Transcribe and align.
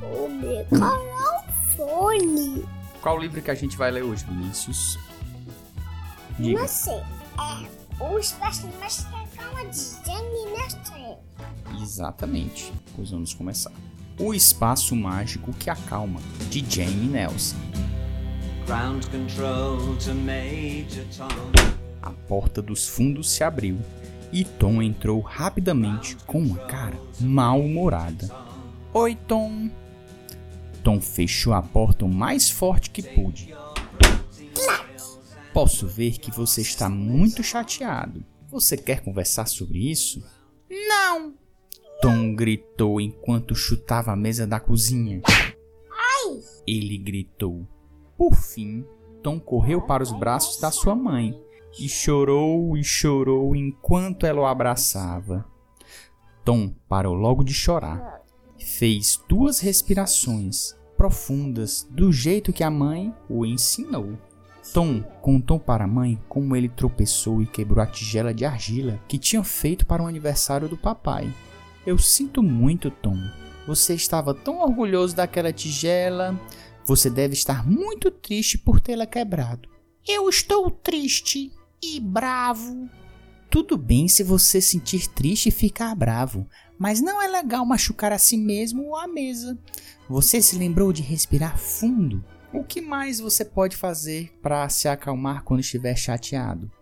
o 0.00 0.28
microfone. 1.76 2.64
Qual 3.00 3.18
livro 3.18 3.42
que 3.42 3.50
a 3.50 3.54
gente 3.54 3.76
vai 3.76 3.90
ler 3.90 4.02
hoje, 4.02 4.24
Vinícius? 4.24 4.98
Diga. 6.38 6.60
Não 6.60 6.68
sei. 6.68 6.94
É 6.94 7.82
o 8.00 8.18
Espaço 8.18 8.68
Mais 8.80 9.06
Calma 9.36 9.64
de 9.66 9.78
Jane 10.04 10.46
Nelson. 10.52 11.20
Exatamente. 11.80 12.72
Pois 12.94 13.10
vamos 13.10 13.34
começar. 13.34 13.72
O 14.18 14.34
Espaço 14.34 14.94
Mágico 14.94 15.52
que 15.52 15.70
Acalma, 15.70 16.20
de 16.50 16.64
Jane 16.68 17.06
Nelson. 17.08 17.56
Ground 18.66 19.04
control 19.06 19.96
to 19.96 20.14
Major 20.14 21.04
Tom. 21.16 21.28
A 22.00 22.10
porta 22.10 22.60
dos 22.62 22.88
fundos 22.88 23.30
se 23.30 23.42
abriu 23.42 23.78
e 24.32 24.44
Tom 24.44 24.82
entrou 24.82 25.20
rapidamente 25.20 26.16
com 26.26 26.38
uma 26.38 26.58
cara 26.66 26.96
mal-humorada. 27.20 28.30
Oi, 28.94 29.14
Tom. 29.26 29.70
Tom 30.82 31.00
fechou 31.00 31.52
a 31.52 31.62
porta 31.62 32.04
o 32.04 32.08
mais 32.08 32.50
forte 32.50 32.90
que 32.90 33.02
pôde. 33.02 33.54
Posso 35.52 35.86
ver 35.86 36.18
que 36.18 36.30
você 36.30 36.62
está 36.62 36.88
muito 36.88 37.42
chateado. 37.42 38.24
Você 38.50 38.76
quer 38.76 39.00
conversar 39.02 39.46
sobre 39.46 39.90
isso? 39.90 40.22
Não! 40.70 41.34
Tom 42.00 42.34
gritou 42.34 43.00
enquanto 43.00 43.54
chutava 43.54 44.12
a 44.12 44.16
mesa 44.16 44.46
da 44.46 44.58
cozinha. 44.58 45.22
Ai! 45.24 46.40
Ele 46.66 46.98
gritou. 46.98 47.66
Por 48.16 48.34
fim, 48.34 48.84
Tom 49.22 49.38
correu 49.38 49.82
para 49.82 50.02
os 50.02 50.12
braços 50.12 50.60
da 50.60 50.70
sua 50.70 50.94
mãe 50.94 51.38
e 51.78 51.88
chorou 51.88 52.76
e 52.76 52.82
chorou 52.82 53.54
enquanto 53.54 54.26
ela 54.26 54.40
o 54.40 54.46
abraçava. 54.46 55.44
Tom 56.44 56.74
parou 56.88 57.14
logo 57.14 57.44
de 57.44 57.54
chorar. 57.54 58.21
Fez 58.64 59.20
duas 59.28 59.60
respirações 59.60 60.74
profundas 60.96 61.86
do 61.90 62.12
jeito 62.12 62.52
que 62.52 62.62
a 62.62 62.70
mãe 62.70 63.12
o 63.28 63.44
ensinou. 63.44 64.18
Tom 64.72 65.02
contou 65.20 65.58
para 65.58 65.84
a 65.84 65.88
mãe 65.88 66.20
como 66.28 66.54
ele 66.54 66.68
tropeçou 66.68 67.42
e 67.42 67.46
quebrou 67.46 67.82
a 67.82 67.86
tigela 67.86 68.32
de 68.32 68.44
argila 68.44 69.00
que 69.08 69.18
tinham 69.18 69.42
feito 69.42 69.84
para 69.84 70.02
o 70.02 70.06
aniversário 70.06 70.68
do 70.68 70.76
papai. 70.76 71.32
Eu 71.84 71.98
sinto 71.98 72.42
muito, 72.42 72.90
Tom. 72.90 73.18
Você 73.66 73.94
estava 73.94 74.32
tão 74.32 74.60
orgulhoso 74.60 75.16
daquela 75.16 75.52
tigela. 75.52 76.40
Você 76.84 77.10
deve 77.10 77.34
estar 77.34 77.68
muito 77.68 78.10
triste 78.10 78.56
por 78.56 78.80
tê-la 78.80 79.06
quebrado. 79.06 79.68
Eu 80.06 80.28
estou 80.28 80.70
triste 80.70 81.52
e 81.82 81.98
bravo. 81.98 82.88
Tudo 83.52 83.76
bem 83.76 84.08
se 84.08 84.22
você 84.22 84.62
sentir 84.62 85.08
triste 85.08 85.50
e 85.50 85.52
ficar 85.52 85.94
bravo, 85.94 86.48
mas 86.78 87.02
não 87.02 87.20
é 87.20 87.28
legal 87.28 87.66
machucar 87.66 88.10
a 88.10 88.16
si 88.16 88.38
mesmo 88.38 88.84
ou 88.84 88.96
a 88.96 89.06
mesa. 89.06 89.58
Você 90.08 90.40
se 90.40 90.56
lembrou 90.56 90.90
de 90.90 91.02
respirar 91.02 91.58
fundo? 91.58 92.24
O 92.50 92.64
que 92.64 92.80
mais 92.80 93.20
você 93.20 93.44
pode 93.44 93.76
fazer 93.76 94.32
para 94.40 94.66
se 94.70 94.88
acalmar 94.88 95.44
quando 95.44 95.60
estiver 95.60 95.94
chateado? 95.94 96.72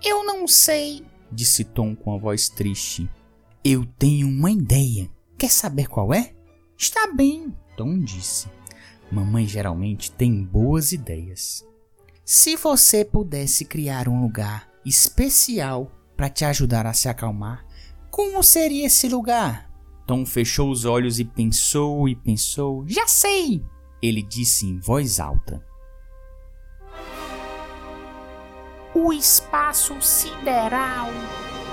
Eu 0.00 0.24
não 0.24 0.46
sei, 0.46 1.04
disse 1.32 1.64
Tom 1.64 1.96
com 1.96 2.14
a 2.14 2.16
voz 2.16 2.48
triste. 2.48 3.10
Eu 3.64 3.84
tenho 3.84 4.28
uma 4.28 4.52
ideia. 4.52 5.10
Quer 5.36 5.50
saber 5.50 5.88
qual 5.88 6.14
é? 6.14 6.32
Está 6.78 7.12
bem, 7.12 7.52
Tom 7.76 7.98
disse. 7.98 8.46
Mamãe 9.10 9.48
geralmente 9.48 10.12
tem 10.12 10.44
boas 10.44 10.92
ideias. 10.92 11.66
Se 12.24 12.54
você 12.54 13.04
pudesse 13.04 13.64
criar 13.64 14.08
um 14.08 14.22
lugar 14.22 14.70
especial 14.86 15.90
para 16.16 16.28
te 16.28 16.44
ajudar 16.44 16.86
a 16.86 16.92
se 16.92 17.08
acalmar, 17.08 17.64
como 18.10 18.42
seria 18.42 18.86
esse 18.86 19.08
lugar? 19.08 19.70
Tom 20.06 20.24
fechou 20.24 20.70
os 20.70 20.84
olhos 20.84 21.18
e 21.18 21.24
pensou 21.24 22.08
e 22.08 22.14
pensou. 22.14 22.84
Já 22.86 23.06
sei! 23.06 23.64
Ele 24.02 24.22
disse 24.22 24.66
em 24.66 24.78
voz 24.78 25.18
alta. 25.18 25.64
O 28.94 29.12
espaço 29.12 30.00
sideral. 30.00 31.08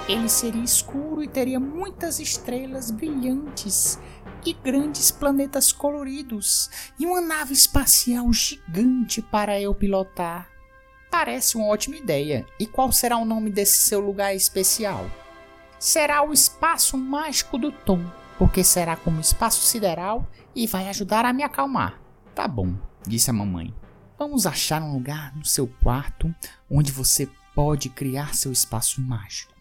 Ele 0.07 0.27
seria 0.27 0.63
escuro 0.63 1.21
e 1.21 1.27
teria 1.27 1.59
muitas 1.59 2.19
estrelas 2.19 2.89
brilhantes 2.89 3.99
e 4.45 4.53
grandes 4.53 5.11
planetas 5.11 5.71
coloridos 5.71 6.69
e 6.99 7.05
uma 7.05 7.21
nave 7.21 7.53
espacial 7.53 8.31
gigante 8.33 9.21
para 9.21 9.61
eu 9.61 9.75
pilotar. 9.75 10.50
Parece 11.11 11.57
uma 11.57 11.67
ótima 11.67 11.97
ideia. 11.97 12.45
E 12.57 12.65
qual 12.65 12.89
será 12.89 13.17
o 13.17 13.25
nome 13.25 13.49
desse 13.49 13.79
seu 13.79 13.99
lugar 13.99 14.33
especial? 14.33 15.11
Será 15.77 16.23
o 16.23 16.31
espaço 16.31 16.97
mágico 16.97 17.57
do 17.57 17.69
Tom, 17.69 18.01
porque 18.39 18.63
será 18.63 18.95
como 18.95 19.19
espaço 19.19 19.61
sideral 19.61 20.25
e 20.55 20.65
vai 20.65 20.87
ajudar 20.87 21.25
a 21.25 21.33
me 21.33 21.43
acalmar. 21.43 21.99
Tá 22.33 22.47
bom, 22.47 22.73
disse 23.05 23.29
a 23.29 23.33
mamãe. 23.33 23.73
Vamos 24.17 24.45
achar 24.45 24.81
um 24.81 24.93
lugar 24.93 25.35
no 25.35 25.43
seu 25.43 25.67
quarto 25.83 26.33
onde 26.69 26.93
você 26.93 27.27
pode 27.53 27.89
criar 27.89 28.33
seu 28.33 28.51
espaço 28.51 29.01
mágico. 29.01 29.51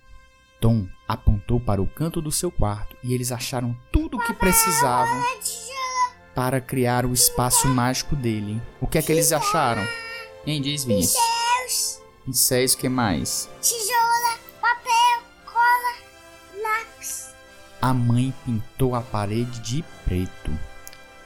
Tom 0.60 0.86
apontou 1.08 1.58
para 1.58 1.82
o 1.82 1.86
canto 1.86 2.20
do 2.22 2.30
seu 2.30 2.52
quarto 2.52 2.96
e 3.02 3.12
eles 3.12 3.32
acharam 3.32 3.76
tudo 3.90 4.18
o 4.18 4.20
que 4.24 4.34
precisavam 4.34 5.24
para 6.34 6.60
criar 6.60 7.04
o 7.06 7.12
espaço 7.12 7.66
mágico 7.66 8.14
dele. 8.14 8.62
O 8.80 8.86
que 8.86 8.98
é 8.98 9.02
que 9.02 9.10
eles 9.10 9.32
acharam? 9.32 9.82
Quem 10.44 10.62
diz, 10.62 10.84
Vinícius? 10.84 11.39
Pincéis. 12.25 12.75
Que 12.75 12.88
mais? 12.88 13.48
Tesoura, 13.60 14.38
papel, 14.60 15.22
cola, 15.44 16.62
lápis. 16.62 17.34
A 17.81 17.92
mãe 17.92 18.34
pintou 18.44 18.94
a 18.94 19.00
parede 19.00 19.60
de 19.60 19.84
preto. 20.04 20.50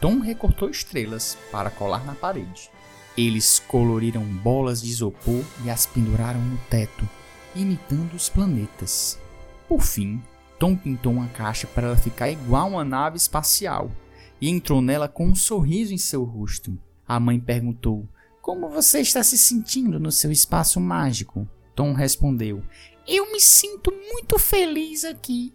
Tom 0.00 0.20
recortou 0.20 0.68
estrelas 0.68 1.38
para 1.50 1.70
colar 1.70 2.04
na 2.04 2.14
parede. 2.14 2.70
Eles 3.16 3.58
coloriram 3.58 4.22
bolas 4.22 4.82
de 4.82 4.90
isopor 4.90 5.44
e 5.64 5.70
as 5.70 5.86
penduraram 5.86 6.40
no 6.40 6.58
teto, 6.68 7.08
imitando 7.54 8.14
os 8.14 8.28
planetas. 8.28 9.18
Por 9.68 9.82
fim, 9.82 10.20
Tom 10.58 10.76
pintou 10.76 11.12
uma 11.12 11.28
caixa 11.28 11.66
para 11.66 11.88
ela 11.88 11.96
ficar 11.96 12.30
igual 12.30 12.66
a 12.66 12.70
uma 12.70 12.84
nave 12.84 13.16
espacial 13.16 13.90
e 14.40 14.50
entrou 14.50 14.82
nela 14.82 15.08
com 15.08 15.28
um 15.28 15.34
sorriso 15.34 15.94
em 15.94 15.98
seu 15.98 16.24
rosto. 16.24 16.76
A 17.06 17.20
mãe 17.20 17.38
perguntou: 17.38 18.08
Como 18.44 18.68
você 18.68 19.00
está 19.00 19.22
se 19.22 19.38
sentindo 19.38 19.98
no 19.98 20.12
seu 20.12 20.30
espaço 20.30 20.78
mágico? 20.78 21.48
Tom 21.74 21.94
respondeu: 21.94 22.62
Eu 23.08 23.32
me 23.32 23.40
sinto 23.40 23.90
muito 23.90 24.38
feliz 24.38 25.02
aqui. 25.02 25.54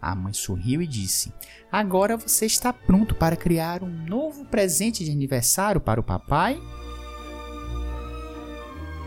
A 0.00 0.14
mãe 0.14 0.32
sorriu 0.32 0.80
e 0.80 0.86
disse: 0.86 1.34
Agora 1.70 2.16
você 2.16 2.46
está 2.46 2.72
pronto 2.72 3.14
para 3.14 3.36
criar 3.36 3.82
um 3.82 3.90
novo 4.06 4.46
presente 4.46 5.04
de 5.04 5.10
aniversário 5.10 5.82
para 5.82 6.00
o 6.00 6.02
papai? 6.02 6.58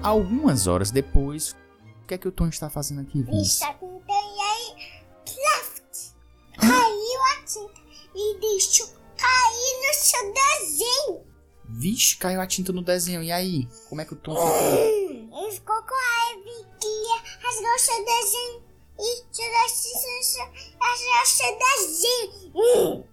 Algumas 0.04 0.68
horas 0.68 0.92
depois, 0.92 1.56
o 2.04 2.06
que 2.06 2.14
é 2.14 2.20
que 2.20 2.28
o 2.28 2.32
Tom 2.32 2.50
está 2.50 2.70
fazendo 2.70 3.02
aqui, 3.02 3.24
Vince? 3.24 3.64
Está 3.64 3.74
Caiu 6.60 7.24
a 7.32 7.46
tinta 7.48 7.82
e 8.14 8.40
deixou 8.40 8.90
cair 9.18 9.88
no 9.88 9.94
seu 9.96 10.34
desenho. 10.34 11.33
Vixe, 11.76 12.16
caiu 12.18 12.40
a 12.40 12.46
tinta 12.46 12.72
no 12.72 12.84
desenho. 12.84 13.24
E 13.24 13.32
aí? 13.32 13.68
Como 13.90 14.00
é 14.00 14.06
que 14.06 14.14
o 14.14 14.16
Tom 14.16 14.36
ficou? 14.36 15.42
Ele 15.44 15.52
ficou 15.52 15.82
com 15.82 15.96
raiva 15.96 16.44
que 16.80 16.88
o 17.68 17.80
seu 17.80 18.06
desenho 18.06 18.62
e 19.00 19.24
o 21.22 21.26
seu 21.26 21.58
desenho. 21.58 23.06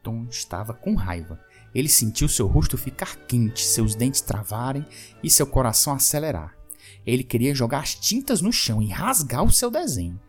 Tom 0.00 0.26
estava 0.30 0.72
com 0.72 0.94
raiva. 0.94 1.40
Ele 1.74 1.88
sentiu 1.88 2.28
seu 2.28 2.46
rosto 2.46 2.78
ficar 2.78 3.16
quente, 3.26 3.64
seus 3.64 3.96
dentes 3.96 4.20
travarem 4.20 4.86
e 5.20 5.28
seu 5.28 5.46
coração 5.46 5.92
acelerar. 5.92 6.56
Ele 7.04 7.24
queria 7.24 7.52
jogar 7.52 7.80
as 7.80 7.96
tintas 7.96 8.40
no 8.40 8.52
chão 8.52 8.80
e 8.80 8.88
rasgar 8.88 9.42
o 9.42 9.50
seu 9.50 9.70
desenho. 9.70 10.20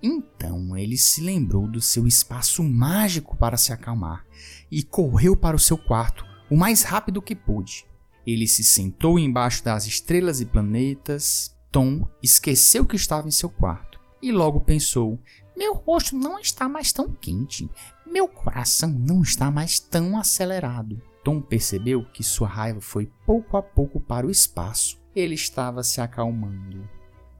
Então 0.00 0.76
ele 0.76 0.96
se 0.96 1.20
lembrou 1.20 1.66
do 1.66 1.80
seu 1.80 2.06
espaço 2.06 2.62
mágico 2.62 3.36
para 3.36 3.56
se 3.56 3.72
acalmar 3.72 4.24
e 4.70 4.84
correu 4.84 5.36
para 5.36 5.56
o 5.56 5.60
seu 5.60 5.76
quarto 5.76 6.31
o 6.52 6.56
mais 6.56 6.82
rápido 6.82 7.22
que 7.22 7.34
pôde. 7.34 7.86
Ele 8.26 8.46
se 8.46 8.62
sentou 8.62 9.18
embaixo 9.18 9.64
das 9.64 9.86
estrelas 9.86 10.42
e 10.42 10.44
planetas. 10.44 11.56
Tom 11.70 12.06
esqueceu 12.22 12.84
que 12.84 12.94
estava 12.94 13.26
em 13.26 13.30
seu 13.30 13.48
quarto 13.48 13.98
e 14.20 14.30
logo 14.30 14.60
pensou: 14.60 15.18
Meu 15.56 15.72
rosto 15.72 16.14
não 16.14 16.38
está 16.38 16.68
mais 16.68 16.92
tão 16.92 17.10
quente, 17.10 17.70
meu 18.06 18.28
coração 18.28 18.90
não 18.90 19.22
está 19.22 19.50
mais 19.50 19.80
tão 19.80 20.18
acelerado. 20.18 21.00
Tom 21.24 21.40
percebeu 21.40 22.04
que 22.12 22.22
sua 22.22 22.48
raiva 22.48 22.82
foi 22.82 23.10
pouco 23.24 23.56
a 23.56 23.62
pouco 23.62 23.98
para 23.98 24.26
o 24.26 24.30
espaço. 24.30 25.00
Ele 25.16 25.34
estava 25.34 25.82
se 25.82 26.02
acalmando. 26.02 26.86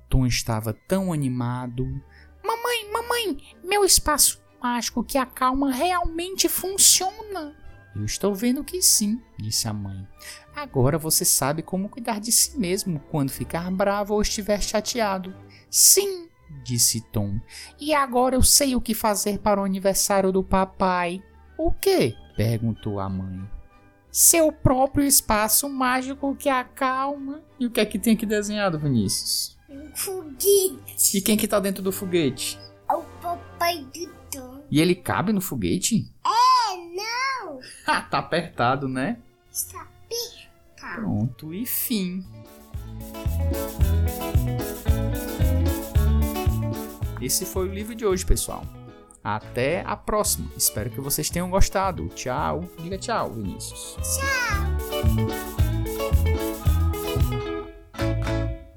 Tom 0.09 0.27
estava 0.27 0.73
tão 0.73 1.13
animado, 1.13 1.85
Mamãe, 2.43 2.91
mamãe, 2.91 3.39
meu 3.63 3.85
espaço 3.85 4.41
mágico 4.63 5.05
que 5.05 5.19
acalma 5.19 5.71
realmente 5.71 6.49
funciona. 6.49 7.62
Eu 7.95 8.05
estou 8.05 8.35
vendo 8.35 8.65
que 8.65 8.81
sim, 8.81 9.21
disse 9.39 9.69
a 9.69 9.73
mãe. 9.73 10.07
Agora 10.55 10.97
você 10.97 11.25
sabe 11.25 11.63
como 11.63 11.89
cuidar 11.89 12.21
de 12.21 12.33
si 12.33 12.59
mesmo 12.59 13.01
quando 13.11 13.31
ficar 13.31 13.71
bravo 13.71 14.15
ou 14.15 14.23
estiver 14.23 14.63
chateado. 14.63 15.35
Sim, 15.71 16.29
disse 16.65 17.01
Tom. 17.13 17.39
E 17.79 17.95
agora 17.95 18.35
eu 18.35 18.43
sei 18.43 18.75
o 18.75 18.81
que 18.81 18.95
fazer 18.95 19.39
para 19.39 19.61
o 19.61 19.65
aniversário 19.65 20.33
do 20.33 20.43
papai. 20.43 21.23
O 21.59 21.71
quê? 21.73 22.15
Perguntou 22.37 22.99
a 22.99 23.09
mãe. 23.09 23.49
Seu 24.11 24.53
próprio 24.53 25.07
espaço 25.07 25.69
mágico 25.69 26.37
que 26.37 26.49
acalma. 26.49 27.41
E 27.59 27.67
o 27.67 27.71
que 27.71 27.81
é 27.81 27.87
que 27.87 27.99
tem 27.99 28.15
aqui 28.15 28.27
desenhado, 28.27 28.79
Vinícius? 28.79 29.59
Um 29.71 29.91
foguete. 29.95 31.17
E 31.17 31.21
quem 31.23 31.37
que 31.37 31.49
tá 31.49 31.59
dentro 31.59 31.83
do 31.83 31.91
foguete? 31.91 32.59
É 32.91 32.95
o 32.95 33.03
papai 33.23 33.79
do 33.79 34.07
Tom. 34.31 34.63
E 34.71 34.81
ele 34.81 34.95
cabe 34.95 35.33
no 35.33 35.41
foguete? 35.41 36.11
É, 36.25 36.32
tá 38.11 38.19
apertado, 38.19 38.89
né? 38.89 39.19
Está 39.51 39.81
apertado. 39.83 41.01
Pronto, 41.01 41.55
e 41.55 41.67
fim. 41.67 42.25
Esse 47.21 47.47
foi 47.47 47.69
o 47.69 47.73
livro 47.73 47.95
de 47.95 48.05
hoje, 48.05 48.27
pessoal. 48.27 48.65
Até 49.23 49.83
a 49.87 49.97
próxima. 49.97 50.51
Espero 50.57 50.91
que 50.91 51.01
vocês 51.01 51.31
tenham 51.31 51.49
gostado. 51.49 52.09
Tchau. 52.09 52.65
Diga 52.79 52.99
tchau, 52.99 53.31
Vinícius. 53.31 53.97
Tchau. 53.97 55.62